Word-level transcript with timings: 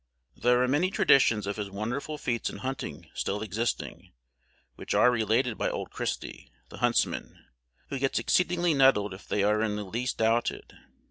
There 0.35 0.63
are 0.63 0.67
many 0.67 0.89
traditions 0.89 1.45
of 1.45 1.57
his 1.57 1.69
wonderful 1.69 2.17
feats 2.17 2.49
in 2.49 2.57
hunting 2.65 3.11
still 3.13 3.43
existing, 3.43 4.11
which 4.73 4.95
are 4.95 5.11
related 5.11 5.59
by 5.59 5.69
old 5.69 5.91
Christy, 5.91 6.51
the 6.69 6.77
huntsman, 6.79 7.45
who 7.89 7.99
gets 7.99 8.17
exceedingly 8.17 8.73
nettled 8.73 9.13
if 9.13 9.27
they 9.27 9.43
are 9.43 9.61
in 9.61 9.75
the 9.75 9.83
least 9.83 10.17
doubted. 10.17 10.73